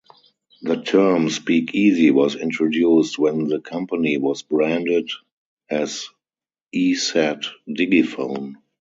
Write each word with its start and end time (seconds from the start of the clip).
The 0.63 0.81
term 0.81 1.29
"speak 1.29 1.75
easy" 1.75 2.09
was 2.09 2.33
introduced 2.35 3.19
when 3.19 3.47
the 3.47 3.59
company 3.61 4.17
was 4.17 4.41
branded 4.41 5.11
as 5.69 6.09
Esat 6.73 7.45
Digifone. 7.69 8.55